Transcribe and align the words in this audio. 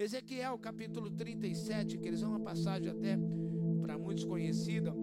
Ezequiel 0.00 0.56
capítulo 0.58 1.10
37, 1.10 1.98
que 1.98 2.06
eles 2.06 2.22
é 2.22 2.26
uma 2.28 2.38
passagem 2.38 2.88
até 2.88 3.18
para 3.82 3.98
muitos 3.98 4.22
conhecida. 4.22 4.94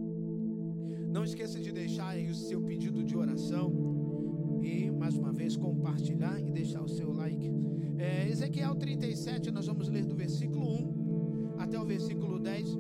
Não 1.09 1.25
esqueça 1.25 1.59
de 1.59 1.69
deixar 1.73 2.11
aí 2.11 2.29
o 2.29 2.33
seu 2.33 2.61
pedido 2.61 3.03
de 3.03 3.13
oração 3.13 4.61
e 4.63 4.89
mais 4.89 5.17
uma 5.17 5.33
vez 5.33 5.57
compartilhar 5.57 6.39
e 6.39 6.49
deixar 6.49 6.81
o 6.81 6.87
seu 6.87 7.11
like. 7.11 7.51
É, 7.97 8.29
Ezequiel 8.29 8.73
37, 8.73 9.51
nós 9.51 9.67
vamos 9.67 9.89
ler 9.89 10.05
do 10.05 10.15
versículo 10.15 10.65
1 10.65 11.59
até 11.59 11.77
o 11.77 11.83
versículo 11.83 12.39
10. 12.39 12.77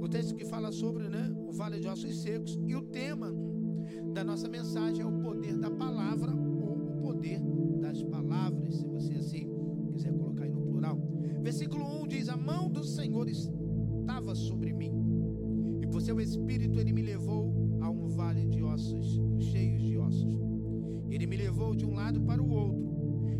O 0.00 0.08
texto 0.08 0.34
que 0.34 0.44
fala 0.44 0.72
sobre 0.72 1.08
né, 1.08 1.32
o 1.46 1.52
vale 1.52 1.78
de 1.78 1.86
ossos 1.86 2.22
secos 2.22 2.58
e 2.66 2.74
o 2.74 2.82
tema 2.82 3.32
da 4.12 4.24
nossa 4.24 4.48
mensagem 4.48 5.02
é 5.02 5.06
o 5.06 5.20
poder 5.20 5.56
da 5.56 5.70
palavra 5.70 6.34
ou 6.34 6.88
o 6.88 7.00
poder 7.00 7.40
Senhor 12.86 13.28
estava 13.28 14.34
sobre 14.34 14.72
mim, 14.72 14.92
e 15.82 15.86
por 15.86 16.00
seu 16.00 16.20
espírito 16.20 16.78
ele 16.78 16.92
me 16.92 17.02
levou 17.02 17.78
a 17.80 17.90
um 17.90 18.08
vale 18.08 18.46
de 18.46 18.62
ossos, 18.62 19.20
cheios 19.38 19.82
de 19.82 19.98
ossos. 19.98 20.38
Ele 21.10 21.26
me 21.26 21.36
levou 21.36 21.74
de 21.74 21.84
um 21.84 21.94
lado 21.94 22.20
para 22.22 22.42
o 22.42 22.48
outro, 22.48 22.86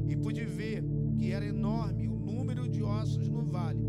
e 0.09 0.17
pude 0.17 0.45
ver 0.45 0.85
que 1.17 1.33
era 1.33 1.47
enorme 1.47 2.09
o 2.09 2.19
número 2.19 2.69
de 2.69 2.83
ossos 2.83 3.29
no 3.29 3.45
vale, 3.45 3.81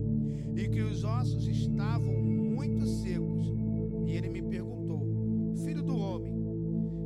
e 0.55 0.67
que 0.67 0.81
os 0.81 1.03
ossos 1.03 1.47
estavam 1.47 2.13
muito 2.21 2.85
secos. 2.85 3.53
E 4.05 4.11
ele 4.11 4.29
me 4.29 4.41
perguntou: 4.41 5.53
Filho 5.63 5.83
do 5.83 5.97
homem, 5.97 6.33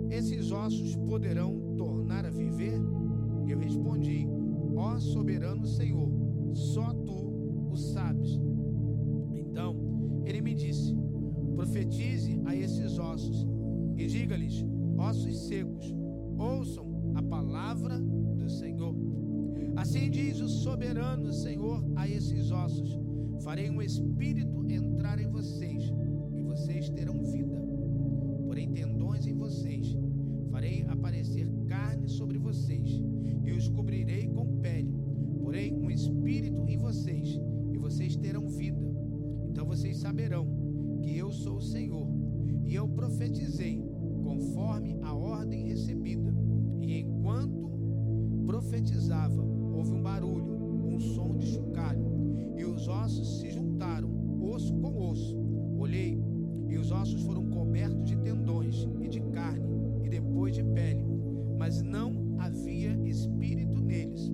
esses 0.09 0.52
ossos 0.52 0.95
poderão 0.95 1.75
tornar 1.77 2.25
a 2.25 2.30
viver? 2.30 2.80
Eu 3.47 3.59
respondi: 3.59 4.27
Ó 4.75 4.99
soberano 4.99 5.66
Senhor, 5.66 6.09
só 6.53 6.94
tu 6.94 7.70
o 7.72 7.75
sabes. 7.75 8.39
Ossos 13.02 13.45
e 13.97 14.07
diga-lhes: 14.07 14.63
Ossos 14.97 15.47
secos, 15.47 15.94
ouçam 16.38 17.13
a 17.16 17.21
palavra 17.21 17.99
do 17.99 18.49
Senhor. 18.49 18.95
Assim 19.75 20.09
diz 20.09 20.39
o 20.39 20.47
soberano 20.47 21.33
Senhor 21.33 21.83
a 21.95 22.08
esses 22.08 22.52
ossos: 22.52 22.99
Farei 23.43 23.69
um 23.69 23.81
espírito 23.81 24.66
entrar 24.69 25.19
em 25.19 25.27
vocês, 25.27 25.91
e 26.35 26.41
vocês 26.41 26.89
terão 26.89 27.23
vida. 27.23 27.59
Porém, 28.45 28.69
tendões 28.69 29.25
em 29.25 29.33
vocês, 29.33 29.97
farei 30.52 30.86
aparecer 30.88 31.49
carne 31.67 32.08
sobre 32.08 32.38
vocês, 32.38 33.02
e 33.43 33.52
os 33.52 33.67
cobrirei 33.69 34.27
com 34.27 34.59
pele. 34.59 34.93
Porém, 35.41 35.73
um 35.73 35.89
espírito 35.89 36.67
em 36.67 36.77
vocês, 36.77 37.39
e 37.71 37.77
vocês 37.77 38.15
terão 38.15 38.47
vida. 38.47 38.81
Então 39.49 39.65
vocês 39.65 39.97
saberão 39.97 40.47
que 41.02 41.17
eu 41.17 41.31
sou 41.31 41.58
o 41.58 41.61
Senhor, 41.61 42.08
e 42.72 42.75
eu 42.75 42.88
profetizei 42.88 43.83
conforme 44.23 44.97
a 45.02 45.14
ordem 45.14 45.67
recebida. 45.67 46.33
E 46.80 47.00
enquanto 47.00 47.69
profetizava, 48.45 49.44
houve 49.44 49.91
um 49.91 50.02
barulho, 50.02 50.88
um 50.88 50.97
som 50.97 51.36
de 51.36 51.47
chocalho, 51.47 52.55
e 52.55 52.64
os 52.64 52.88
ossos 52.88 53.42
se 53.42 53.52
juntaram, 53.52 54.09
osso 54.42 54.73
com 54.75 55.09
osso. 55.09 55.38
Olhei, 55.77 56.17
e 56.69 56.77
os 56.77 56.94
ossos 56.94 57.22
foram 57.23 57.45
cobertos 57.49 58.05
de 58.05 58.16
tendões 58.16 58.88
e 59.02 59.09
de 59.09 59.19
carne, 59.19 59.67
e 60.05 60.08
depois 60.08 60.55
de 60.55 60.64
pele, 60.64 61.05
mas 61.58 61.81
não 61.81 62.38
havia 62.39 62.97
espírito 63.05 63.81
neles. 63.81 64.31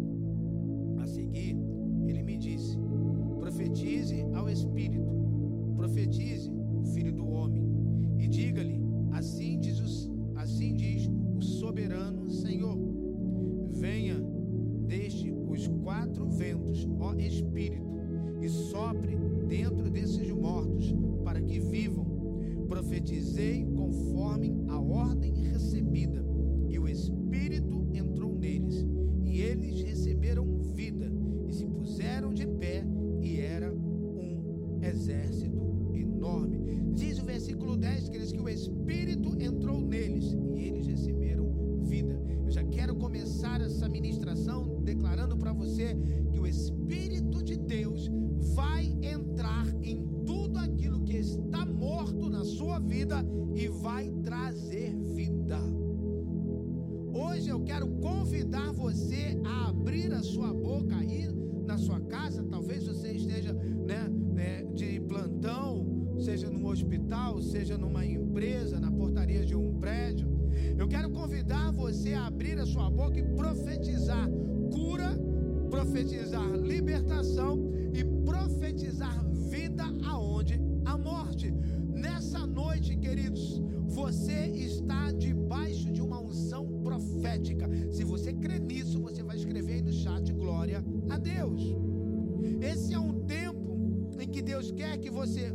Você 95.28 95.54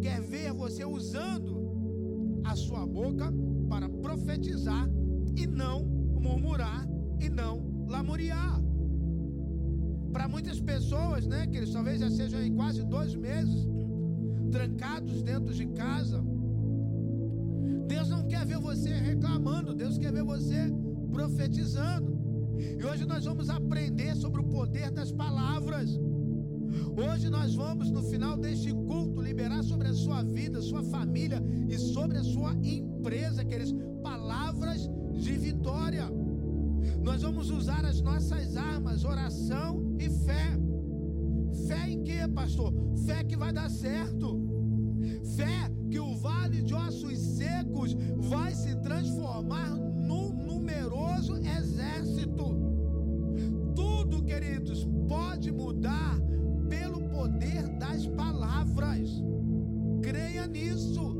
quer 0.00 0.20
ver 0.20 0.52
você 0.52 0.84
usando 0.84 2.42
a 2.44 2.54
sua 2.54 2.86
boca 2.86 3.32
para 3.68 3.88
profetizar 3.88 4.88
e 5.34 5.46
não 5.46 5.82
murmurar 6.20 6.86
e 7.18 7.28
não 7.30 7.86
lamuriar. 7.88 8.60
Para 10.12 10.28
muitas 10.28 10.60
pessoas, 10.60 11.26
né, 11.26 11.46
que 11.46 11.56
eles 11.56 11.72
talvez 11.72 12.00
já 12.00 12.10
sejam 12.10 12.40
aí 12.40 12.50
quase 12.50 12.84
dois 12.84 13.14
meses 13.14 13.66
trancados 14.50 15.22
dentro 15.22 15.54
de 15.54 15.66
casa, 15.68 16.22
Deus 17.86 18.10
não 18.10 18.26
quer 18.28 18.44
ver 18.44 18.58
você 18.58 18.90
reclamando, 18.90 19.74
Deus 19.74 19.96
quer 19.96 20.12
ver 20.12 20.22
você 20.22 20.70
profetizando. 21.10 22.12
E 22.58 22.84
hoje 22.84 23.06
nós 23.06 23.24
vamos 23.24 23.48
aprender 23.48 24.14
sobre 24.16 24.42
o 24.42 24.44
poder 24.44 24.90
das 24.90 25.10
palavras. 25.10 25.98
Hoje 26.96 27.28
nós 27.28 27.54
vamos, 27.54 27.90
no 27.90 28.02
final 28.02 28.36
deste 28.36 28.72
culto, 28.72 29.20
liberar 29.20 29.62
sobre 29.62 29.88
a 29.88 29.94
sua 29.94 30.22
vida, 30.22 30.60
sua 30.60 30.82
família 30.82 31.42
e 31.68 31.78
sobre 31.78 32.18
a 32.18 32.24
sua 32.24 32.52
empresa, 32.62 33.44
queridos, 33.44 33.74
palavras 34.02 34.88
de 35.14 35.32
vitória. 35.32 36.08
Nós 37.02 37.22
vamos 37.22 37.50
usar 37.50 37.84
as 37.84 38.00
nossas 38.00 38.56
armas, 38.56 39.04
oração 39.04 39.96
e 39.98 40.08
fé. 40.08 40.58
Fé 41.66 41.90
em 41.90 42.02
quê, 42.02 42.26
pastor? 42.34 42.72
Fé 43.06 43.24
que 43.24 43.36
vai 43.36 43.52
dar 43.52 43.70
certo. 43.70 44.40
Fé 45.36 45.70
que 45.90 45.98
o 45.98 46.14
vale 46.16 46.62
de 46.62 46.74
ossos 46.74 47.18
secos 47.18 47.94
vai 48.16 48.54
se 48.54 48.74
transformar 48.76 49.70
num 49.70 50.32
numeroso 50.32 51.36
exército. 51.36 52.44
Tudo, 53.74 54.22
queridos, 54.22 54.86
pode 55.08 55.50
mudar 55.50 56.20
palavras. 58.72 59.10
Creia 60.02 60.46
nisso. 60.46 61.16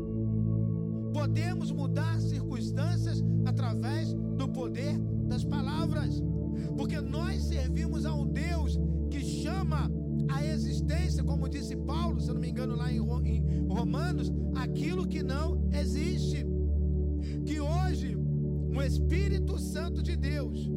Podemos 1.13 1.71
mudar 1.71 2.21
circunstâncias 2.21 3.23
através 3.45 4.13
do 4.13 4.49
poder 4.49 4.99
das 5.27 5.45
palavras. 5.45 6.23
Porque 6.77 7.01
nós 7.01 7.43
servimos 7.43 8.07
a 8.07 8.15
um 8.15 8.27
Deus 8.27 8.79
que 9.11 9.21
chama 9.21 9.91
a 10.29 10.45
existência, 10.45 11.23
como 11.23 11.49
disse 11.49 11.77
Paulo, 11.77 12.21
se 12.21 12.33
não 12.33 12.41
me 12.41 12.49
engano, 12.49 12.75
lá 12.75 12.91
em 12.91 13.01
Romanos, 13.69 14.33
aquilo 14.55 15.07
que 15.07 15.23
não 15.23 15.69
existe. 15.73 16.47
Que 17.45 17.61
hoje 17.61 18.17
o 18.17 18.83
Espírito 18.83 19.59
Santo 19.59 20.03
de 20.03 20.17
Deus 20.17 20.71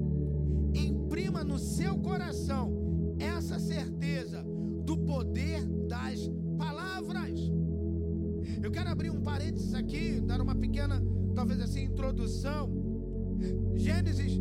imprima 0.73 1.43
no 1.43 1.57
seu 1.57 1.97
coração 1.97 3.15
essa 3.17 3.57
certeza 3.59 4.43
do 4.85 4.97
poder 4.97 5.65
das 5.87 6.19
palavras. 6.19 6.44
Eu 8.65 8.71
quero 8.71 8.89
abrir 8.89 9.11
um 9.11 9.21
parênteses 9.21 9.75
aqui, 9.75 10.19
dar 10.21 10.41
uma 10.41 10.55
pequena, 10.55 10.99
talvez 11.35 11.61
assim, 11.61 11.83
introdução. 11.83 12.67
Gênesis, 13.75 14.39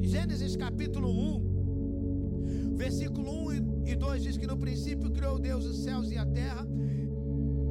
Gênesis 0.00 0.54
capítulo 0.54 1.10
1, 1.10 2.76
versículo 2.76 3.48
1 3.48 3.86
e 3.86 3.96
2 3.96 4.22
diz 4.22 4.36
que 4.36 4.46
no 4.46 4.56
princípio 4.56 5.10
criou 5.10 5.36
Deus 5.38 5.64
os 5.64 5.78
céus 5.78 6.12
e 6.12 6.16
a 6.16 6.24
terra, 6.24 6.64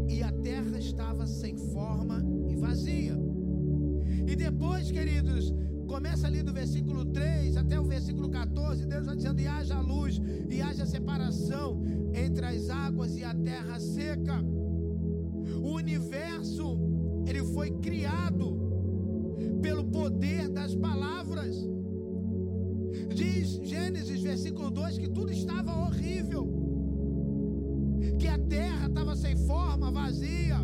e 0.09 0.21
a 0.21 0.33
terra 0.33 0.77
estava 0.77 1.25
sem 1.25 1.55
forma 1.55 2.21
e 2.49 2.57
vazia. 2.57 3.17
E 4.27 4.35
depois, 4.35 4.91
queridos, 4.91 5.53
começa 5.85 6.27
ali 6.27 6.41
do 6.41 6.53
versículo 6.53 7.05
3 7.05 7.57
até 7.57 7.79
o 7.79 7.83
versículo 7.83 8.29
14, 8.29 8.85
Deus 8.85 9.05
vai 9.05 9.15
dizendo: 9.15 9.39
e 9.39 9.47
haja 9.47 9.79
luz, 9.79 10.21
e 10.49 10.61
haja 10.61 10.85
separação 10.85 11.81
entre 12.13 12.45
as 12.45 12.69
águas 12.69 13.15
e 13.15 13.23
a 13.23 13.33
terra 13.33 13.79
seca. 13.79 14.43
O 15.61 15.75
universo, 15.75 16.77
ele 17.25 17.43
foi 17.45 17.71
criado 17.79 18.57
pelo 19.61 19.85
poder 19.85 20.49
das 20.49 20.75
palavras. 20.75 21.55
Diz 23.13 23.59
Gênesis, 23.63 24.21
versículo 24.21 24.69
2, 24.71 24.97
que 24.97 25.09
tudo 25.09 25.31
estava 25.31 25.75
horrível, 25.75 26.47
que 28.19 28.27
a 28.27 28.37
terra 28.37 28.87
estava 28.87 29.15
sem 29.15 29.35
forma, 29.35 29.91
vazia. 29.91 30.57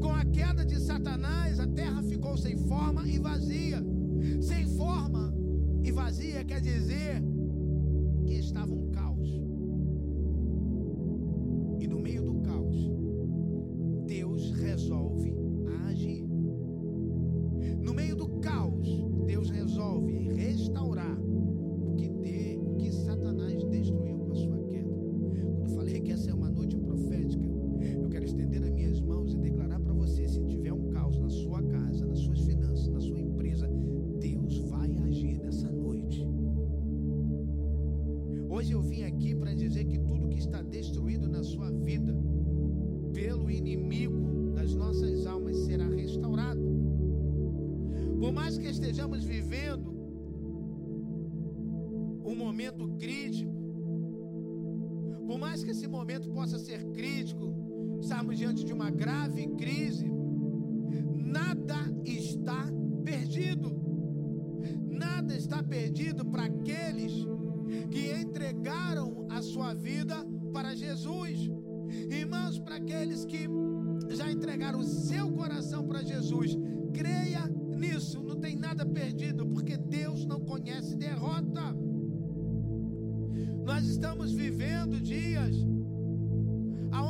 Com 0.00 0.12
a 0.12 0.24
queda 0.24 0.64
de 0.64 0.80
Satanás, 0.80 1.60
a 1.60 1.66
terra 1.66 2.02
ficou 2.02 2.36
sem 2.36 2.56
forma 2.56 3.06
e 3.06 3.18
vazia. 3.18 3.82
Sem 4.40 4.66
forma 4.66 5.34
e 5.82 5.90
vazia 5.90 6.44
quer 6.44 6.60
dizer 6.60 7.22
que 8.24 8.34
estava 8.34 8.72
um 8.72 8.90
caos. 8.90 9.28
E 11.80 11.86
no 11.88 11.98
meio 11.98 12.22
do 12.22 12.40
caos, 12.40 12.90
Deus 14.06 14.52
resolve 14.52 15.41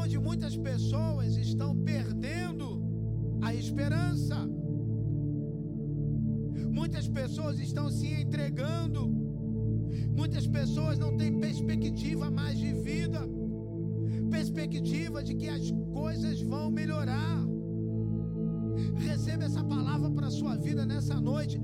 aonde 0.03 0.19
muitas 0.19 0.57
pessoas 0.57 1.37
estão 1.37 1.71
perdendo 1.77 2.67
a 3.41 3.55
esperança. 3.55 4.37
Muitas 6.79 7.07
pessoas 7.07 7.61
estão 7.61 7.89
se 7.89 8.09
entregando. 8.23 9.03
Muitas 10.21 10.47
pessoas 10.47 10.99
não 10.99 11.17
têm 11.17 11.39
perspectiva 11.39 12.29
mais 12.31 12.59
de 12.59 12.73
vida. 12.89 13.21
Perspectiva 14.29 15.23
de 15.23 15.35
que 15.35 15.49
as 15.49 15.71
coisas 15.93 16.43
vão 16.43 16.69
melhorar. 16.71 17.39
Receba 18.97 19.45
essa 19.45 19.63
palavra 19.63 20.11
para 20.11 20.27
a 20.27 20.37
sua 20.41 20.57
vida 20.57 20.85
nessa 20.85 21.21
noite. 21.21 21.61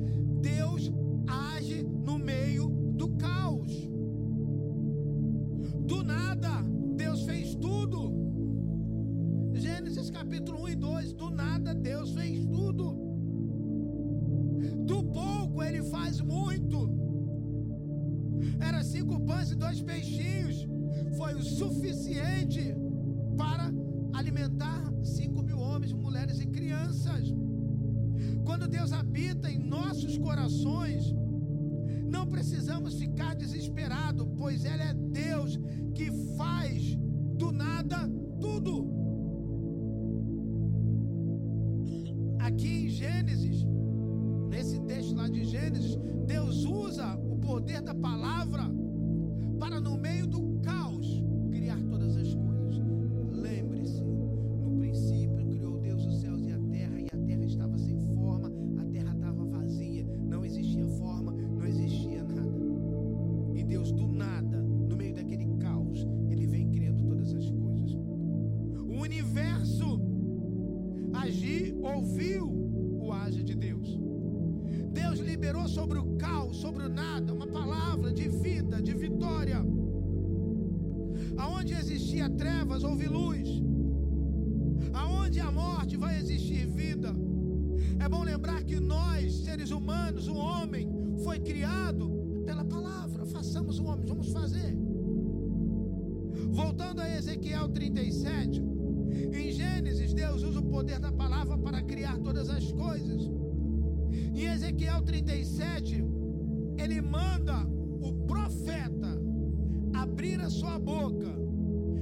Boca 110.78 111.34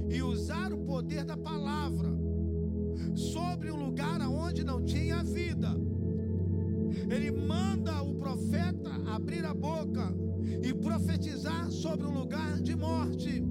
e 0.09 0.21
usar 0.21 0.71
o 0.73 0.77
poder 0.79 1.23
da 1.25 1.35
palavra 1.35 2.09
sobre 3.15 3.71
um 3.71 3.85
lugar 3.85 4.21
onde 4.21 4.63
não 4.63 4.83
tinha 4.83 5.23
vida. 5.23 5.69
Ele 7.09 7.31
manda 7.31 8.01
o 8.01 8.15
profeta 8.15 8.89
abrir 9.07 9.45
a 9.45 9.53
boca 9.53 10.13
e 10.63 10.73
profetizar 10.73 11.69
sobre 11.69 12.05
um 12.05 12.13
lugar 12.13 12.61
de 12.61 12.75
morte. 12.75 13.43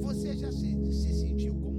Você 0.00 0.36
já 0.36 0.50
se, 0.52 0.92
se 0.92 1.14
sentiu 1.14 1.54
como 1.54 1.73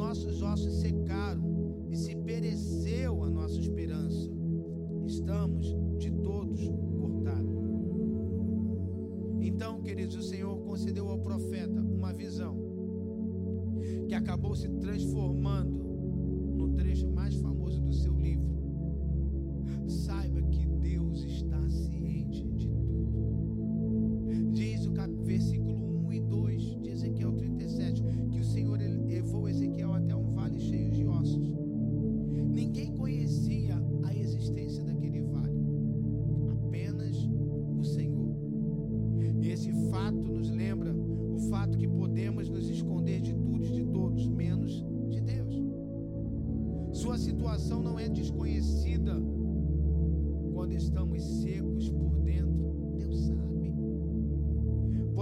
nossos 0.00 0.40
ossos 0.40 0.80
secaram. 0.80 1.49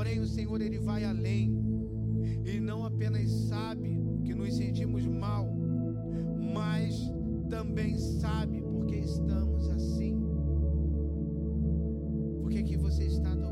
Porém, 0.08 0.20
o 0.20 0.26
Senhor 0.26 0.62
ele 0.62 0.78
vai 0.78 1.04
além. 1.04 1.54
Ele 2.42 2.60
não 2.60 2.82
apenas 2.82 3.30
sabe 3.30 3.94
que 4.24 4.34
nos 4.34 4.56
sentimos 4.56 5.06
mal, 5.06 5.46
mas 6.54 6.98
também 7.50 7.98
sabe 7.98 8.62
porque 8.62 8.96
estamos 8.96 9.68
assim. 9.68 10.18
Por 12.40 12.50
que, 12.50 12.62
que 12.62 12.78
você 12.78 13.04
está 13.04 13.34
doente? 13.34 13.47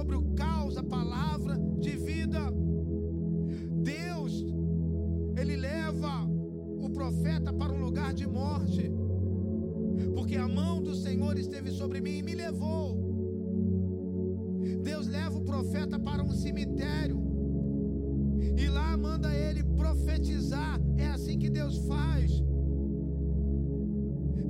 sobre 0.00 0.16
o 0.16 0.22
caos, 0.34 0.78
a 0.78 0.82
palavra 0.82 1.58
de 1.78 1.90
vida. 1.90 2.40
Deus, 3.82 4.32
ele 5.36 5.56
leva 5.56 6.26
o 6.86 6.88
profeta 6.88 7.52
para 7.52 7.70
um 7.70 7.84
lugar 7.84 8.14
de 8.14 8.26
morte, 8.26 8.90
porque 10.14 10.36
a 10.36 10.48
mão 10.48 10.82
do 10.82 10.94
Senhor 10.94 11.38
esteve 11.38 11.70
sobre 11.70 12.00
mim 12.00 12.16
e 12.16 12.22
me 12.22 12.34
levou. 12.34 12.86
Deus 14.82 15.06
leva 15.06 15.36
o 15.36 15.44
profeta 15.44 15.98
para 15.98 16.22
um 16.22 16.30
cemitério 16.30 17.18
e 18.56 18.66
lá 18.68 18.96
manda 18.96 19.34
ele 19.34 19.62
profetizar. 19.62 20.80
É 20.96 21.08
assim 21.08 21.38
que 21.38 21.50
Deus 21.50 21.76
faz. 21.86 22.42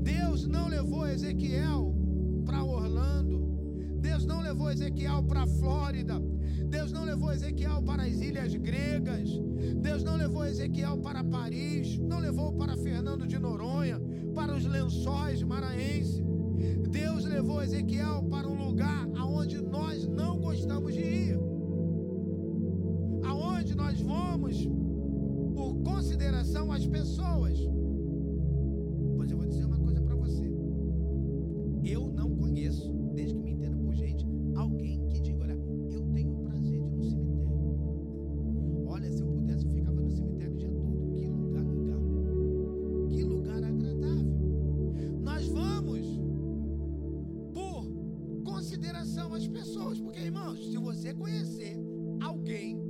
Deus 0.01 0.47
não 0.47 0.69
levou 0.69 1.09
Ezequiel 1.09 1.93
para 2.45 2.63
o 2.63 2.71
não 4.31 4.41
levou 4.41 4.71
Ezequiel 4.71 5.25
para 5.25 5.43
a 5.43 5.47
Flórida. 5.47 6.15
Deus 6.69 6.93
não 6.93 7.05
levou 7.05 7.33
Ezequiel 7.33 7.83
para 7.83 8.05
as 8.05 8.21
ilhas 8.21 8.55
gregas. 8.55 9.29
Deus 9.83 10.05
não 10.05 10.17
levou 10.17 10.47
Ezequiel 10.47 10.99
para 10.99 11.25
Paris. 11.25 11.99
Não 11.99 12.21
levou 12.21 12.53
para 12.53 12.77
Fernando 12.77 13.27
de 13.27 13.39
Noronha, 13.41 14.01
para 14.33 14.55
os 14.55 14.65
lençóis 14.65 15.43
maranhenses. 15.43 16.23
Deus 16.89 17.25
levou 17.25 17.61
Ezequiel 17.61 18.23
para 18.31 18.47
um 18.47 18.67
lugar 18.67 19.09
aonde 19.17 19.61
nós 19.61 20.07
não 20.07 20.39
gostamos 20.39 20.95
de 20.95 21.01
ir. 21.01 21.39
Aonde 23.25 23.75
nós 23.75 24.01
vamos 24.01 24.65
por 25.57 25.75
consideração 25.83 26.71
às 26.71 26.87
pessoas. 26.87 27.59
são 49.21 49.35
as 49.35 49.47
pessoas. 49.47 50.01
Porque, 50.01 50.21
irmãos, 50.21 50.59
se 50.71 50.79
você 50.79 51.13
conhecer 51.13 51.77
alguém 52.21 52.90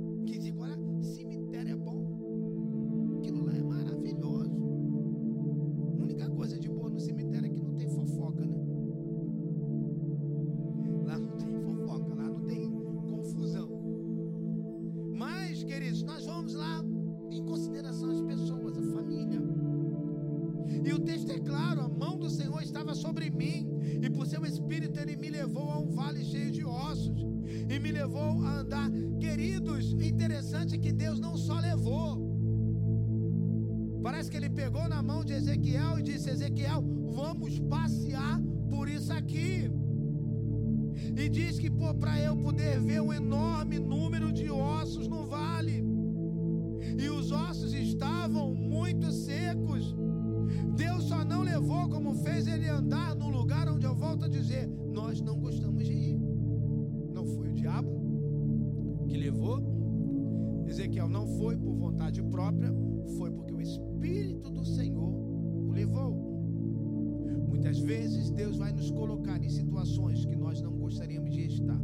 vezes 68.31 68.35
Deus 68.35 68.57
vai 68.57 68.71
nos 68.71 68.89
colocar 68.91 69.43
em 69.43 69.49
situações 69.49 70.25
que 70.25 70.35
nós 70.35 70.61
não 70.61 70.71
gostaríamos 70.71 71.31
de 71.31 71.45
estar. 71.45 71.81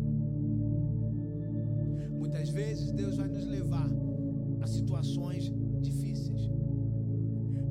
Muitas 2.18 2.50
vezes 2.50 2.92
Deus 2.92 3.18
vai 3.18 3.28
nos 3.28 3.46
levar 3.46 3.90
a 4.62 4.68
situações 4.68 5.52
difíceis. 5.82 6.50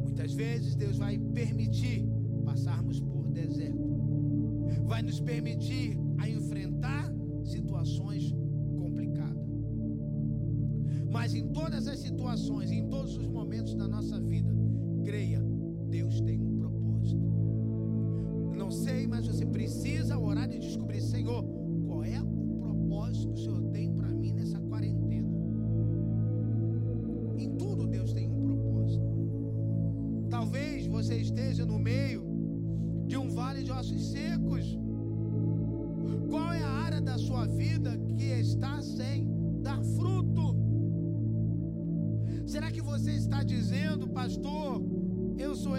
Muitas 0.02 0.33
vezes 0.33 0.75
Deus 0.75 0.99
vai 0.99 1.18
permitir 1.18 2.06
passarmos 2.45 3.00
por 3.00 3.28
deserto. 3.28 3.87
Vai 4.85 5.02
nos 5.02 5.21
permitir 5.21 5.99
a 6.18 6.28
enfrentar 6.28 7.12
situações 7.45 8.35
complicadas. 8.78 9.47
Mas 11.11 11.35
em 11.35 11.49
todas 11.52 11.87
as 11.88 11.99
situações, 11.99 12.71
em 12.71 12.88
todos 12.88 13.16
os 13.16 13.26
momentos 13.26 13.75
da 13.75 13.88
nossa 13.88 14.21
vida, 14.21 14.54
creia, 15.04 15.42
Deus 15.88 16.21
tem 16.21 16.46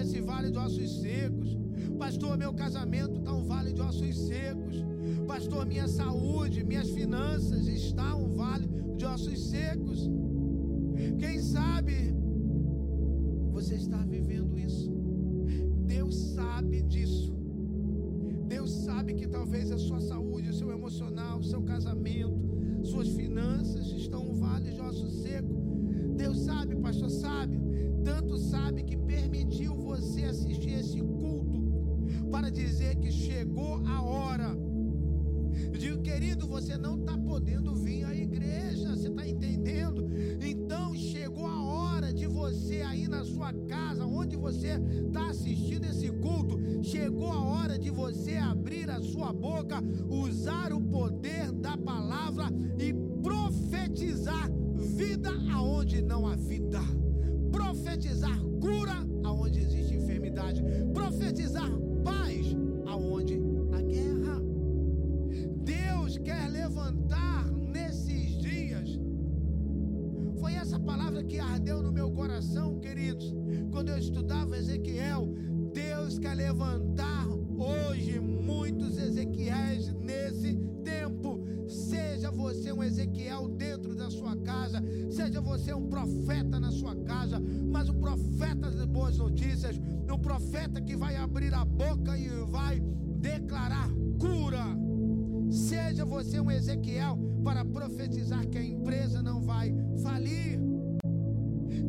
esse 0.07 0.21
vale 0.21 0.49
de 0.49 0.57
ossos 0.57 1.01
secos? 1.01 1.57
Pastor, 1.99 2.37
meu 2.37 2.53
casamento 2.53 3.19
está 3.19 3.33
um 3.33 3.43
vale 3.43 3.73
de 3.73 3.81
ossos 3.81 4.17
secos. 4.17 4.75
Pastor, 5.27 5.65
minha 5.65 5.87
saúde, 5.87 6.63
minhas 6.63 6.89
finanças 6.89 7.67
está 7.67 8.15
um 8.15 8.29
vale 8.29 8.67
de 8.95 9.05
ossos 9.05 9.49
secos. 9.49 10.09
Quem 11.19 11.39
sabe 11.39 12.15
você 13.51 13.75
está 13.75 13.97
vivendo 13.97 14.57
isso? 14.57 14.89
Deus 15.85 16.15
sabe 16.15 16.81
disso. 16.83 17.35
Deus 18.47 18.71
sabe 18.71 19.13
que 19.13 19.27
talvez 19.27 19.71
a 19.71 19.77
sua 19.77 19.99
saúde, 19.99 20.49
o 20.49 20.53
seu 20.53 20.71
emocional, 20.71 21.39
o 21.39 21.43
seu 21.43 21.61
casamento, 21.63 22.39
suas 22.81 23.09
finanças 23.09 23.87
estão 23.87 24.21
um 24.29 24.35
vale 24.35 24.71
de 24.71 24.79
osso 24.79 25.09
seco. 25.09 25.53
Deus 26.15 26.39
sabe, 26.39 26.75
pastor, 26.77 27.09
sabe. 27.09 27.59
Tanto 28.05 28.37
sabe 28.37 28.83
que 28.83 28.95
permitiu 28.95 29.76
você 29.97 30.25
assistir 30.25 30.73
esse 30.73 30.99
culto 30.99 31.59
para 32.31 32.51
dizer 32.51 32.95
que 32.97 33.11
chegou 33.11 33.81
a 33.87 34.01
hora. 34.01 34.55
Eu 35.73 35.79
digo, 35.79 36.01
querido, 36.03 36.45
você 36.45 36.77
não 36.77 36.99
está 36.99 37.17
podendo 37.17 37.73
vir 37.73 38.03
à 38.03 38.15
igreja, 38.15 38.95
você 38.95 39.07
está 39.07 39.27
entendendo? 39.27 40.07
Então 40.39 40.95
chegou 40.95 41.47
a 41.47 41.63
hora 41.63 42.13
de 42.13 42.27
você 42.27 42.81
aí 42.81 43.07
na 43.07 43.25
sua 43.25 43.51
casa, 43.67 44.05
onde 44.05 44.35
você 44.35 44.79
está 45.07 45.29
assistindo 45.29 45.85
esse 45.85 46.09
culto, 46.11 46.59
chegou 46.83 47.31
a 47.31 47.43
hora 47.43 47.79
de 47.79 47.89
você 47.89 48.35
abrir 48.35 48.89
a 48.91 49.01
sua 49.01 49.33
boca, 49.33 49.81
usar 50.07 50.71
o 50.73 50.81
poder 50.81 51.51
da 51.53 51.75
palavra 51.75 52.45
e 52.77 52.93
profetizar 53.23 54.47
vida 54.95 55.31
aonde 55.51 56.03
não 56.03 56.27
há 56.27 56.35
vida, 56.35 56.81
profetizar 57.51 58.39
cura 58.59 58.86
profetizar 61.37 61.69
paz 62.03 62.55
aonde 62.87 63.39
há 63.71 63.81
guerra. 63.81 64.41
Deus 65.63 66.17
quer 66.17 66.49
levantar 66.49 67.45
nesses 67.51 68.37
dias. 68.39 68.99
Foi 70.39 70.53
essa 70.53 70.79
palavra 70.79 71.23
que 71.23 71.37
ardeu 71.39 71.83
no 71.83 71.91
meu 71.91 72.09
coração, 72.11 72.79
queridos, 72.79 73.35
quando 73.71 73.89
eu 73.89 73.99
estudava 73.99 74.57
Ezequiel. 74.57 75.31
Deus 75.73 76.17
quer 76.17 76.33
levantar 76.33 77.27
hoje 77.27 78.19
muitos 78.19 78.97
Ezequiéis 78.97 79.93
nesse 79.93 80.55
tempo. 80.83 81.46
Seja 81.67 82.31
você 82.31 82.71
um 82.71 82.83
Ezequiel 82.83 83.49
dentro 83.49 83.95
da 83.95 84.09
sua 84.09 84.35
casa, 84.37 84.81
seja 85.09 85.41
você 85.41 85.73
um 85.73 85.87
profeta 85.87 86.59
na 86.59 86.71
sua 86.71 86.95
casa, 86.95 87.41
mas 87.71 87.89
um 87.89 87.99
profeta 87.99 88.71
de 88.71 88.85
boas 88.85 89.17
notícias, 89.17 89.79
um 90.09 90.17
profeta 90.17 90.81
que 90.81 90.95
vai 90.95 91.15
abrir 91.15 91.53
a 91.53 91.65
boca 91.65 92.17
e 92.17 92.29
vai 92.45 92.79
declarar 93.19 93.89
cura. 94.19 94.65
Seja 95.49 96.05
você 96.05 96.39
um 96.39 96.51
Ezequiel 96.51 97.17
para 97.43 97.63
profetizar 97.63 98.47
que 98.47 98.57
a 98.57 98.63
empresa 98.63 99.21
não 99.21 99.41
vai 99.41 99.73
falir. 100.01 100.59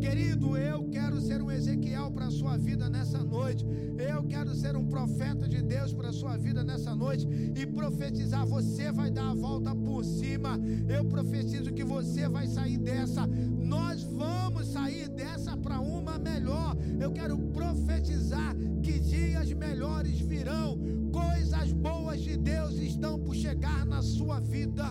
Querido, 0.01 0.57
eu 0.57 0.85
quero 0.91 1.21
ser 1.21 1.43
um 1.43 1.51
Ezequiel 1.51 2.11
para 2.13 2.27
a 2.27 2.31
sua 2.31 2.57
vida 2.57 2.89
nessa 2.89 3.19
noite. 3.19 3.67
Eu 3.99 4.23
quero 4.25 4.55
ser 4.55 4.77
um 4.77 4.87
profeta 4.87 5.49
de 5.49 5.61
Deus 5.61 5.93
para 5.93 6.11
a 6.11 6.13
sua 6.13 6.37
vida 6.37 6.63
nessa 6.63 6.95
noite 6.95 7.27
e 7.57 7.67
profetizar. 7.67 8.47
Você 8.47 8.93
vai 8.93 9.11
dar 9.11 9.31
a 9.31 9.35
volta 9.35 9.75
por 9.75 10.05
cima. 10.05 10.59
Eu 10.89 11.05
profetizo 11.05 11.73
que 11.73 11.83
você 11.83 12.29
vai 12.29 12.47
sair 12.47 12.79
dessa. 12.79 13.27
Nós 13.27 14.05
vamos 14.05 14.69
sair 14.69 15.09
dessa 15.09 15.57
para 15.57 15.81
uma 15.81 16.17
melhor. 16.17 16.77
Eu 17.01 17.11
quero 17.11 17.37
profetizar 17.37 18.55
que 18.83 19.01
dias 19.01 19.53
melhores 19.53 20.21
virão. 20.21 20.79
Coisas 21.13 21.73
boas 21.73 22.21
de 22.21 22.37
Deus 22.37 22.75
estão 22.75 23.19
por 23.19 23.35
chegar 23.35 23.85
na 23.85 24.01
sua 24.01 24.39
vida. 24.39 24.85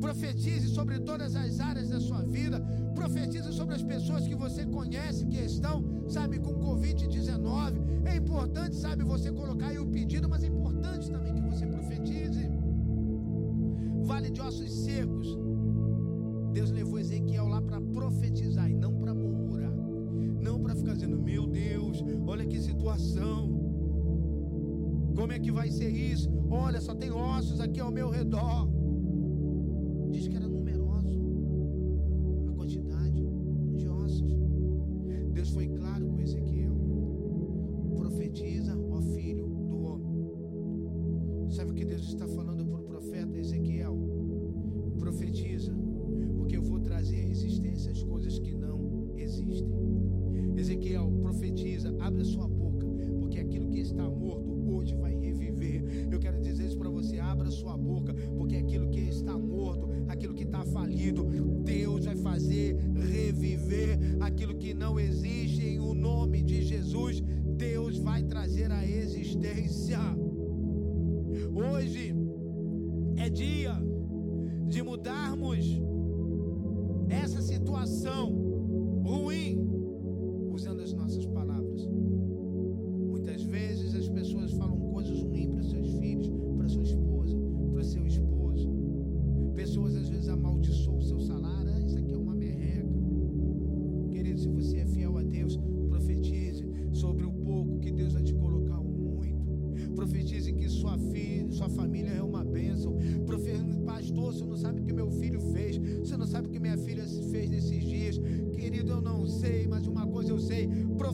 Profetize 0.00 0.68
sobre 0.68 0.98
todas 1.00 1.34
as 1.34 1.60
áreas 1.60 1.88
da 1.88 2.00
sua 2.00 2.22
vida. 2.22 2.60
Profetize 2.94 3.52
sobre 3.52 3.74
as 3.74 3.82
pessoas 3.82 4.26
que 4.26 4.34
você 4.34 4.64
conhece 4.66 5.26
que 5.26 5.38
estão, 5.38 5.84
sabe, 6.08 6.38
com 6.38 6.54
Covid-19. 6.54 8.06
É 8.06 8.16
importante, 8.16 8.76
sabe, 8.76 9.04
você 9.04 9.32
colocar 9.32 9.68
aí 9.68 9.78
o 9.78 9.86
pedido, 9.86 10.28
mas 10.28 10.44
é 10.44 10.46
importante 10.46 11.10
também 11.10 11.34
que 11.34 11.40
você 11.40 11.66
profetize. 11.66 12.48
Vale 14.04 14.30
de 14.30 14.40
ossos 14.40 14.70
secos. 14.70 15.38
Deus 16.52 16.70
levou 16.70 16.98
Ezequiel 16.98 17.48
lá 17.48 17.60
para 17.60 17.80
profetizar 17.80 18.70
e 18.70 18.74
não 18.74 18.94
para 18.94 19.14
murmurar. 19.14 19.72
Não 20.40 20.60
para 20.60 20.74
ficar 20.74 20.94
dizendo, 20.94 21.18
meu 21.18 21.46
Deus, 21.46 22.04
olha 22.26 22.46
que 22.46 22.60
situação. 22.60 23.66
Como 25.14 25.32
é 25.32 25.38
que 25.38 25.50
vai 25.50 25.70
ser 25.70 25.90
isso? 25.90 26.30
Olha, 26.50 26.80
só 26.80 26.94
tem 26.94 27.10
ossos 27.10 27.60
aqui 27.60 27.80
ao 27.80 27.90
meu 27.90 28.10
redor. 28.10 28.75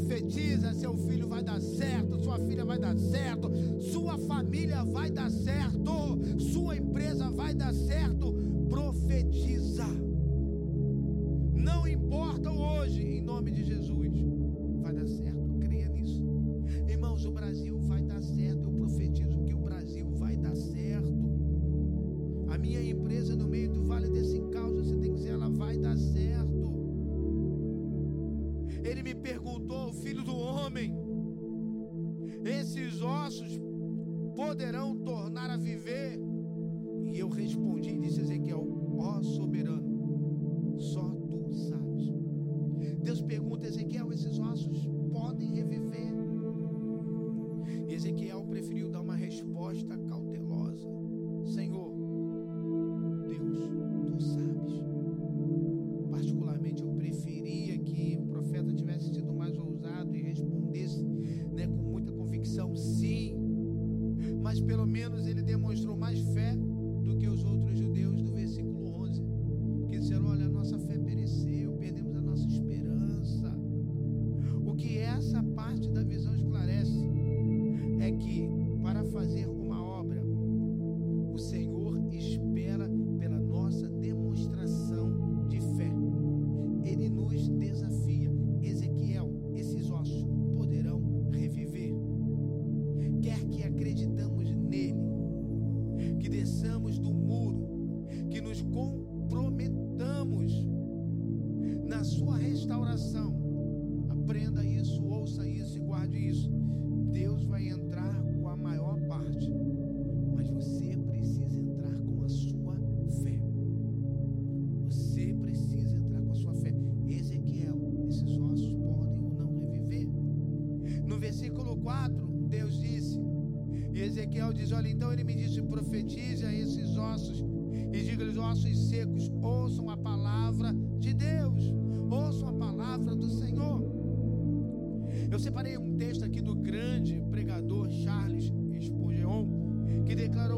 Profetiza, 0.02 0.74
seu 0.74 0.96
filho 0.96 1.28
vai 1.28 1.44
dar 1.44 1.60
certo, 1.60 2.18
sua 2.18 2.36
filha 2.36 2.64
vai 2.64 2.76
dar 2.76 2.96
certo, 2.98 3.48
sua 3.80 4.18
família 4.18 4.82
vai 4.84 5.10
dar 5.10 5.30
certo, 5.30 6.18
sua 6.40 6.76
empresa 6.76 7.30
vai 7.30 7.54
dar 7.54 7.72
certo. 7.72 8.21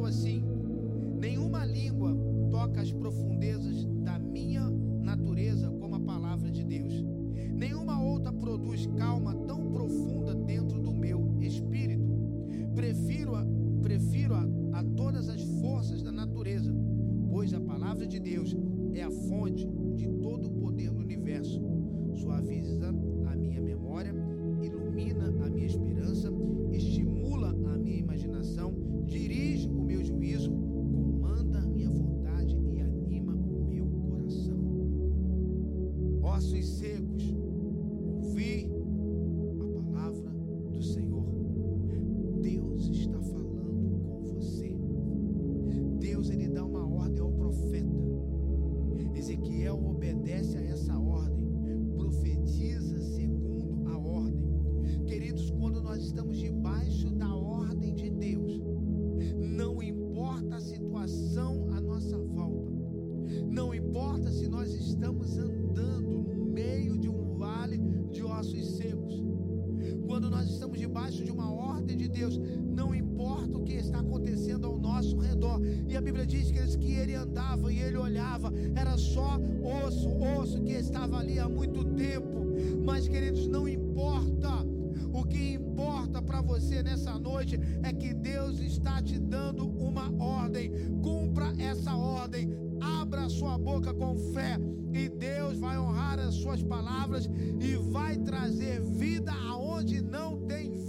assim: 0.07 0.43
Nenhuma 1.19 1.64
língua 1.64 2.14
toca 2.51 2.81
as 2.81 2.93
profundezas 2.93 3.85
da 4.03 4.19
minha 4.19 4.69
natureza 5.03 5.71
como 5.71 5.97
a 5.97 6.01
palavra 6.01 6.51
de 6.51 6.64
Deus. 6.64 7.05
Nenhuma 7.53 8.03
outra 8.03 8.33
produz 8.33 8.87
calma 8.99 9.35
tão 9.47 9.71
profunda 9.73 10.35
dentro 10.35 10.81
do 10.81 10.93
meu 10.93 11.37
espírito. 11.40 12.12
Prefiro 12.75 13.37
a, 13.37 13.47
prefiro 13.81 14.35
a 14.35 14.47
Deus, 72.25 72.41
não 72.75 72.95
importa 72.95 73.59
o 73.59 73.65
que 73.65 73.75
está 73.75 74.01
acontecendo 74.01 74.67
ao 74.67 74.79
nosso 74.79 75.19
redor. 75.19 75.61
E 75.87 75.97
a 75.97 76.01
Bíblia 76.01 76.27
diz 76.27 76.51
que, 76.51 76.79
que 76.79 76.93
ele 76.93 77.15
andava 77.15 77.71
e 77.73 77.79
ele 77.81 77.99
olhava, 77.99 78.53
era 78.75 78.97
só 78.97 79.39
osso, 79.85 80.09
osso 80.41 80.63
que 80.63 80.73
estava 80.73 81.19
ali 81.19 81.39
há 81.39 81.49
muito 81.49 81.85
tempo. 81.85 82.47
Mas, 82.85 83.07
queridos, 83.07 83.47
não 83.47 83.69
importa. 83.69 84.65
O 85.13 85.25
que 85.25 85.55
importa 85.55 86.23
para 86.23 86.41
você 86.41 86.83
nessa 86.83 87.19
noite 87.19 87.59
é 87.83 87.93
que 87.93 88.13
Deus 88.15 88.59
está 88.59 89.03
te 89.03 89.19
dando 89.19 89.67
uma 89.67 90.11
ordem. 90.23 90.73
Cumpra 91.03 91.53
essa 91.59 91.95
ordem. 91.95 92.51
Abra 92.81 93.29
sua 93.29 93.57
boca 93.59 93.93
com 93.95 94.17
fé 94.33 94.59
e 94.93 95.09
Deus 95.09 95.59
vai 95.59 95.79
honrar 95.79 96.19
as 96.19 96.35
suas 96.35 96.63
palavras 96.63 97.29
e 97.61 97.75
vai 97.91 98.17
trazer 98.19 98.81
vida 98.81 99.33
aonde 99.33 100.01
não 100.01 100.39
tem 100.47 100.71
vida. 100.71 100.84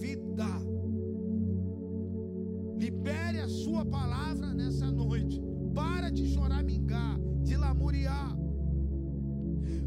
sua 3.65 3.84
palavra 3.84 4.54
nessa 4.54 4.91
noite. 4.91 5.41
Para 5.73 6.12
de 6.12 6.28
choramingar, 6.28 7.19
de 7.41 7.58
lamuriar. 7.58 8.38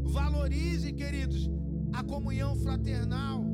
Valorize, 0.03 0.91
queridos, 0.91 1.49
a 1.93 2.03
comunhão 2.03 2.57
fraternal. 2.57 3.45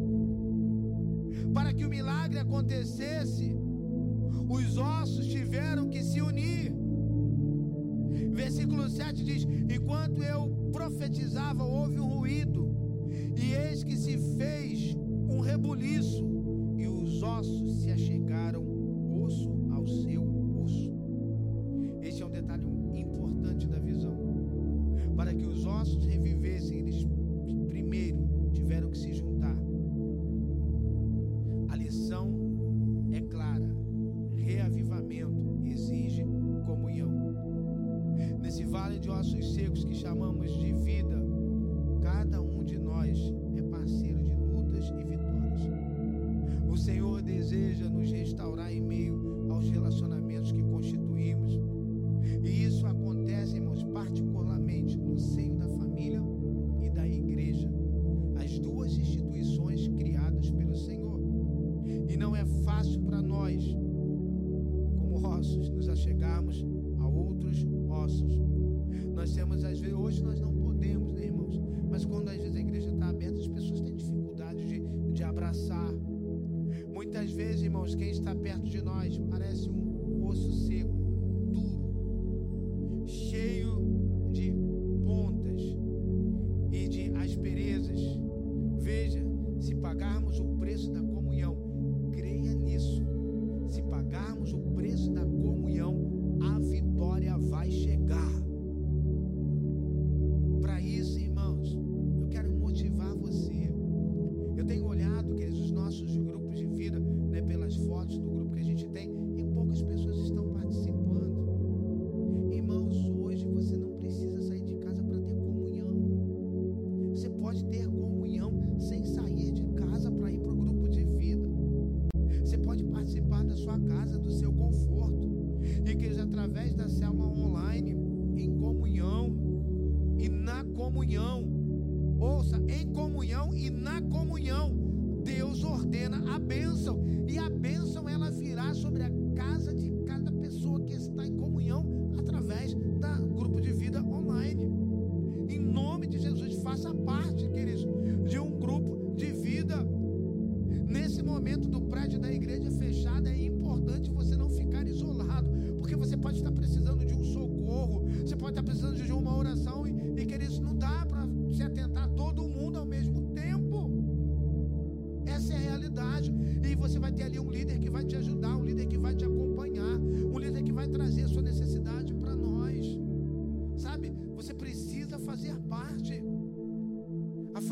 Para 1.53 1.71
que 1.71 1.85
o 1.85 1.89
milagre 1.89 2.39
acontecesse, 2.39 3.55
os 4.49 4.77
ossos 4.77 5.27
tiveram 5.27 5.89
que 5.89 6.03
se 6.03 6.19
unir. 6.21 6.73
Versículo 8.33 8.89
7 8.89 9.23
diz: 9.23 9.43
Enquanto 9.69 10.23
eu 10.23 10.49
profetizava, 10.71 11.63
houve 11.63 11.99
um 11.99 12.07
ruído, 12.07 12.61
e 13.37 13.53
eis 13.53 13.83
que 13.83 13.95
se 13.95 14.17
fez 14.35 14.95
um 15.29 15.39
rebuliço, 15.39 16.25
e 16.75 16.87
os 16.87 17.21
ossos 17.21 17.83
se 17.83 17.91
achegaram 17.91 18.63
osso 19.23 19.64
seu 19.87 20.23
osso. 20.61 20.93
Esse 22.01 22.21
é 22.21 22.25
um 22.25 22.31
detalhe 22.31 22.65
importante 22.95 23.67
da 23.67 23.79
visão. 23.79 24.15
Para 25.15 25.33
que 25.33 25.45
os 25.45 25.65
ossos 25.65 26.05
revivam 26.05 26.34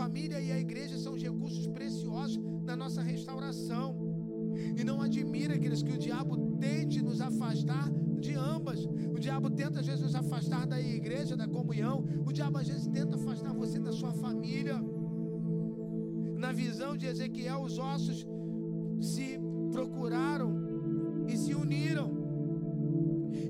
família 0.04 0.40
e 0.42 0.52
a 0.52 0.60
igreja 0.60 0.98
são 0.98 1.14
os 1.14 1.24
recursos 1.24 1.66
preciosos 1.68 2.38
na 2.70 2.76
nossa 2.76 3.02
restauração. 3.02 3.88
E 4.80 4.84
não 4.84 5.02
admira, 5.02 5.58
queridos, 5.58 5.82
que 5.82 5.94
o 5.98 5.98
diabo 5.98 6.34
tente 6.66 7.02
nos 7.02 7.22
afastar 7.22 7.86
de 8.26 8.34
ambas. 8.36 8.80
O 9.16 9.20
diabo 9.26 9.50
tenta, 9.50 9.80
às 9.80 9.88
vezes, 9.90 10.04
nos 10.08 10.16
afastar 10.24 10.64
da 10.68 10.80
igreja, 10.80 11.38
da 11.38 11.48
comunhão. 11.48 11.98
O 12.28 12.32
diabo, 12.34 12.58
às 12.58 12.68
vezes, 12.68 12.88
tenta 12.88 13.16
afastar 13.16 13.54
você 13.54 13.80
da 13.80 13.94
sua 13.94 14.14
família. 14.24 14.78
Na 16.44 16.52
visão 16.52 16.92
de 16.98 17.06
Ezequiel, 17.06 17.62
os 17.62 17.78
ossos 17.94 18.28
se 19.12 19.40
procuraram 19.72 20.52
e 21.32 21.38
se 21.44 21.54
uniram. 21.64 22.10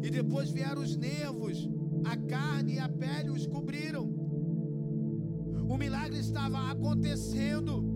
E 0.06 0.10
depois 0.20 0.52
vieram 0.52 0.82
os 0.88 0.96
nervos, 0.96 1.58
a 2.06 2.16
carne 2.16 2.76
e 2.76 2.80
a 2.80 2.90
pele 3.04 3.32
os 3.32 3.48
cobriram 3.48 3.83
estava 6.44 6.72
acontecendo. 6.72 7.93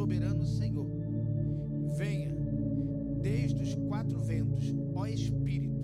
soberano 0.00 0.46
Senhor. 0.46 0.90
Venha 1.98 2.34
desde 3.20 3.62
os 3.62 3.74
quatro 3.74 4.18
ventos, 4.18 4.74
ó 4.94 5.06
Espírito, 5.06 5.78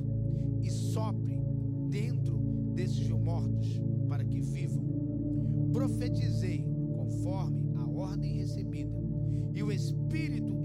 e 0.62 0.70
sopre 0.70 1.38
dentro 1.90 2.38
desses 2.74 3.10
mortos 3.10 3.78
para 4.08 4.24
que 4.24 4.40
vivam. 4.40 5.68
Profetizei 5.70 6.66
conforme 6.94 7.70
a 7.76 7.86
ordem 7.86 8.38
recebida, 8.38 8.98
e 9.52 9.62
o 9.62 9.70
Espírito 9.70 10.55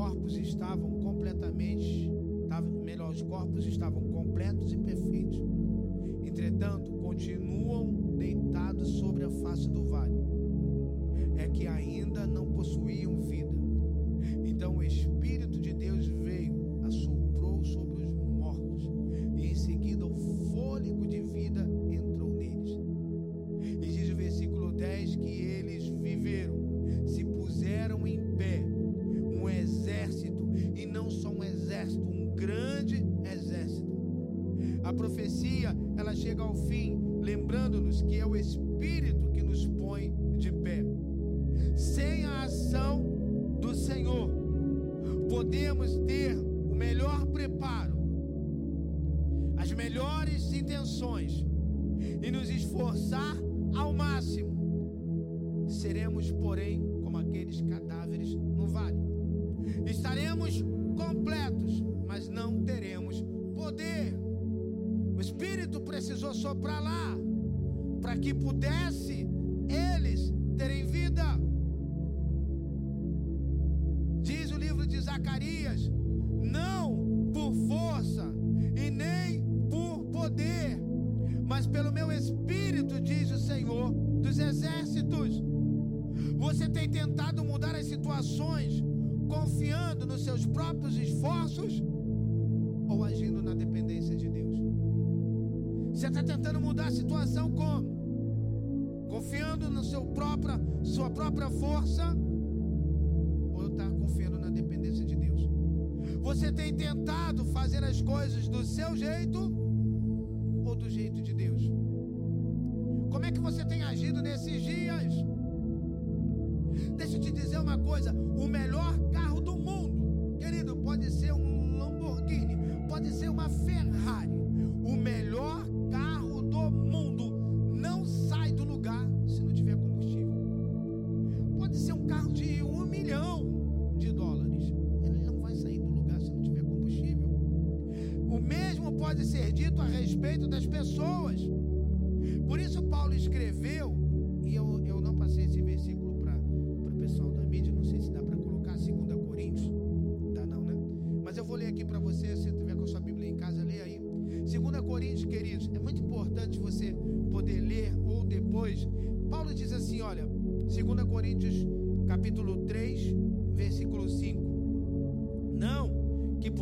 corpos 0.00 0.38
estavam 0.38 0.98
completamente, 1.00 2.10
melhor, 2.82 3.10
os 3.10 3.20
corpos 3.20 3.66
estavam 3.66 4.02
completos 4.04 4.72
e 4.72 4.78
perfeitos. 4.78 5.38
Entretanto, 6.24 6.90
continuam 6.92 8.16
deitados 8.16 8.88
sobre 8.98 9.24
a 9.24 9.30
face 9.30 9.68
do 9.68 9.84
vale. 9.84 10.18
É 11.36 11.46
que 11.50 11.66
ainda 11.66 12.26
não 12.26 12.46
possuíam 12.50 13.20
vida. 13.20 13.52
Então 14.42 14.76
o 14.76 14.82
Espírito 14.82 15.60
de 15.60 15.74
Deus 15.74 16.06
veio 16.06 16.80
a 16.82 16.90
sua 16.90 17.19
Zacarias, 75.20 75.90
não 76.42 77.30
por 77.32 77.52
força 77.68 78.24
e 78.74 78.90
nem 78.90 79.42
por 79.68 80.04
poder, 80.06 80.80
mas 81.44 81.66
pelo 81.66 81.92
meu 81.92 82.10
espírito, 82.10 82.98
diz 83.00 83.30
o 83.30 83.38
Senhor 83.38 83.92
dos 83.92 84.38
exércitos. 84.38 85.42
Você 86.38 86.68
tem 86.70 86.88
tentado 86.88 87.44
mudar 87.44 87.74
as 87.74 87.86
situações 87.86 88.82
confiando 89.28 90.06
nos 90.06 90.24
seus 90.24 90.46
próprios 90.46 90.96
esforços 90.96 91.82
ou 92.88 93.04
agindo 93.04 93.42
na 93.42 93.54
dependência 93.54 94.16
de 94.16 94.28
Deus? 94.28 94.58
Você 95.92 96.06
está 96.06 96.22
tentando 96.22 96.60
mudar 96.60 96.86
a 96.86 96.90
situação 96.90 97.50
como? 97.50 98.00
Confiando 99.10 99.68
na 99.70 99.82
sua 99.82 101.10
própria 101.10 101.50
força 101.50 102.16
dependência 104.70 105.04
de 105.04 105.16
Deus. 105.16 105.50
Você 106.20 106.52
tem 106.52 106.72
tentado 106.74 107.44
fazer 107.46 107.82
as 107.82 108.00
coisas 108.00 108.46
do 108.48 108.64
seu 108.64 108.96
jeito 108.96 109.50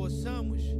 possamos 0.08 0.77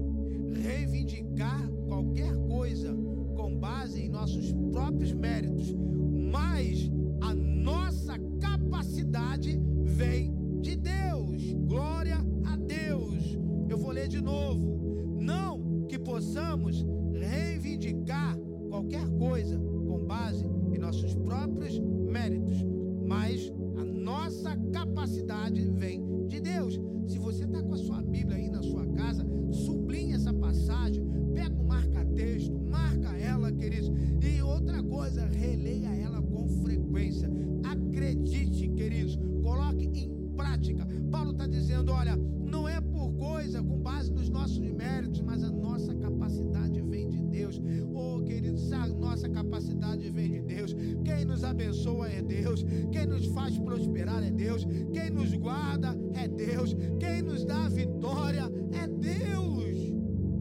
nos 51.29 51.45
abençoa 51.45 52.09
é 52.09 52.23
Deus, 52.23 52.65
quem 52.91 53.07
nos 53.07 53.27
faz 53.27 53.57
prosperar 53.59 54.23
é 54.25 54.31
Deus, 54.31 54.67
quem 54.93 55.11
nos 55.11 55.33
guarda 55.35 55.95
é 56.15 56.27
Deus, 56.27 56.75
quem 56.99 57.23
nos 57.23 57.45
dá 57.45 57.67
a 57.67 57.69
vitória 57.69 58.51
é 58.73 58.87
Deus. 58.87 59.77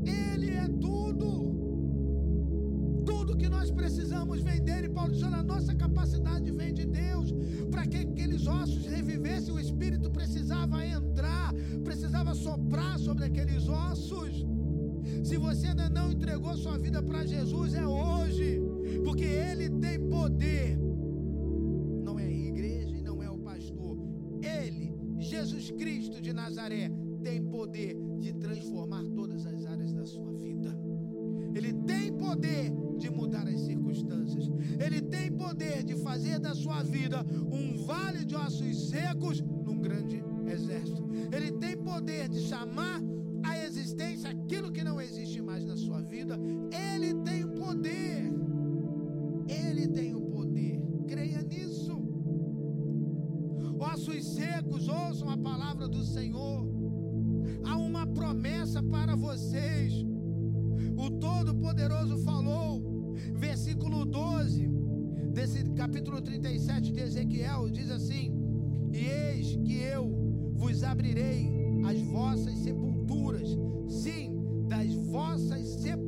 Ele 0.06 0.52
é 0.52 0.68
tudo. 0.80 1.28
Tudo 3.06 3.38
que 3.38 3.50
nós 3.50 3.70
precisamos 3.70 4.42
vender 4.42 4.86
e 4.86 4.90
Paulo 4.90 5.12
diz: 5.12 5.24
a 5.24 5.44
nossa 5.44 5.76
capacidade 5.76 6.50
vem 6.52 6.74
de 6.74 6.86
Deus. 6.86 7.34
Para 7.70 7.86
que 7.86 7.98
aqueles 7.98 8.48
ossos 8.48 8.86
revivessem, 8.86 9.54
o 9.54 9.60
Espírito 9.60 10.10
precisava 10.10 10.86
entrar, 10.86 11.54
precisava 11.84 12.34
soprar 12.34 12.98
sobre 12.98 13.26
aqueles 13.26 13.68
ossos. 13.68 14.46
Se 15.24 15.38
você 15.38 15.68
ainda 15.68 15.90
não 15.90 16.12
entregou 16.12 16.56
sua 16.56 16.78
vida 16.78 17.02
para 17.02 17.26
Jesus, 17.26 17.74
é 17.74 17.86
hoje 17.86 18.67
porque 19.04 19.24
ele 19.24 19.70
tem 19.70 20.00
poder. 20.08 20.78
Não 22.04 22.18
é 22.20 22.26
a 22.26 22.32
igreja 22.32 22.96
e 22.96 23.02
não 23.02 23.22
é 23.22 23.30
o 23.30 23.38
pastor. 23.38 23.98
Ele, 24.42 24.94
Jesus 25.20 25.72
Cristo 25.72 26.22
de 26.22 26.34
Nazaré, 26.34 26.92
tem 27.24 27.44
poder 27.44 27.98
de 28.20 28.34
transformar 28.34 29.04
todas 29.16 29.46
as 29.46 29.66
áreas 29.66 29.94
da 29.94 30.06
sua 30.06 30.32
vida. 30.34 30.78
Ele 31.54 31.74
tem 31.74 32.14
poder 32.14 32.72
de 32.98 33.10
mudar 33.10 33.48
as 33.48 33.60
circunstâncias. 33.62 34.50
Ele 34.80 35.02
tem 35.02 35.32
poder 35.32 35.84
de 35.84 35.96
fazer 35.96 36.40
da 36.40 36.54
sua 36.54 36.84
vida 36.84 37.26
um 37.52 37.84
vale 37.84 38.24
de 38.24 38.36
ossos 38.36 38.90
secos 38.90 39.42
num 39.42 39.80
grande 39.80 40.24
exército. 40.46 41.08
Ele 41.32 41.52
tem 41.54 41.76
poder 41.78 42.30
de 42.30 42.42
chamar 42.42 43.02
à 43.44 43.58
existência 43.66 44.30
aquilo 44.30 44.72
que 44.72 44.84
não 44.84 45.02
existe 45.02 45.42
mais 45.42 45.66
na 45.66 45.76
sua 45.76 46.02
vida. 46.02 46.38
Ele 46.96 47.14
tem 47.24 47.48
poder. 47.48 48.37
ossos 54.08 54.26
secos, 54.26 54.88
ouçam 54.88 55.30
a 55.30 55.38
palavra 55.38 55.88
do 55.88 56.04
Senhor. 56.04 56.66
Há 57.66 57.78
uma 57.78 58.08
promessa 58.08 58.82
para 58.82 59.16
vocês. 59.16 59.94
O 60.96 61.12
Todo-Poderoso 61.12 62.18
falou, 62.20 63.16
versículo 63.36 64.06
12, 64.06 64.68
desse 65.34 65.64
capítulo 65.72 66.22
37 66.22 66.92
de 66.92 67.02
Ezequiel, 67.02 67.70
diz 67.70 67.92
assim: 67.92 68.34
E 68.94 69.06
eis 69.06 69.56
que 69.58 69.78
eu 69.78 70.54
vos 70.56 70.84
abrirei 70.84 71.52
as 71.86 72.02
vossas 72.02 72.58
sepulturas, 72.60 73.50
sim, 73.90 74.66
das 74.68 74.94
vossas 74.94 75.68
sepulturas 75.68 76.07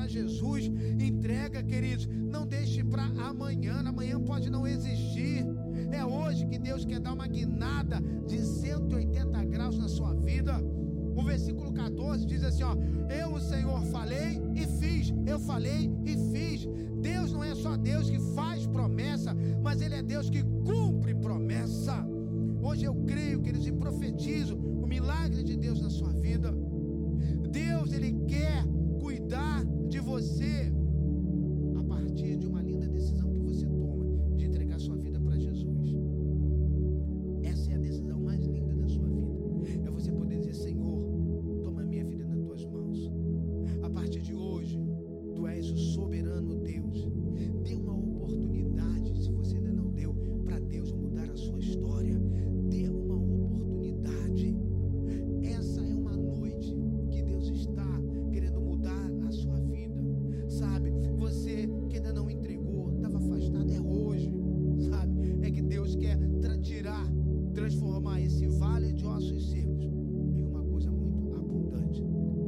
para 0.00 0.08
Jesus. 0.08 0.70
Entrega, 0.98 1.62
queridos. 1.62 2.06
Não 2.06 2.46
deixe 2.46 2.82
para 2.82 3.02
amanhã. 3.02 3.82
Amanhã 3.84 4.18
pode 4.18 4.48
não 4.48 4.66
existir. 4.66 5.44
É 5.92 6.04
hoje 6.04 6.46
que 6.46 6.58
Deus 6.58 6.84
quer 6.86 7.00
dar 7.00 7.12
uma 7.12 7.26
guinada 7.26 8.00
de 8.26 8.40
180 8.40 9.44
graus 9.44 9.76
na 9.76 9.88
sua 9.88 10.14
vida. 10.14 10.58
O 11.14 11.22
versículo 11.22 11.72
14 11.72 12.24
diz 12.24 12.42
assim: 12.42 12.62
ó, 12.62 12.74
Eu, 13.12 13.34
o 13.34 13.40
Senhor, 13.40 13.84
falei 13.86 14.40
e 14.54 14.66
fiz. 14.80 15.12
Eu 15.26 15.38
falei 15.38 15.90
e 16.06 16.16
fiz. 16.32 16.66
Deus 17.02 17.32
não 17.32 17.44
é 17.44 17.54
só 17.54 17.76
Deus 17.76 18.08
que 18.08 18.18
faz 18.34 18.66
promessa, 18.66 19.36
mas 19.62 19.82
Ele 19.82 19.96
é 19.96 20.02
Deus 20.02 20.30
que 20.30 20.42
cumpre 20.42 21.14
promessa. 21.14 22.06
Hoje 22.62 22.84
eu 22.84 22.94
creio, 23.06 23.42
queridos, 23.42 23.66
e 23.66 23.72
profetizo 23.72 24.56
o 24.56 24.86
milagre 24.86 25.42
de 25.42 25.56
Deus 25.56 25.80
na 25.80 25.90
sua 25.90 26.12
vida. 26.12 26.54
Deus, 27.50 27.92
Ele 27.92 28.12
quer 28.26 28.64
cuidar 29.00 29.64
de 29.90 29.98
você. 29.98 30.79